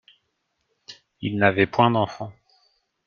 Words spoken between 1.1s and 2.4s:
Ils n’avaient point d’enfants.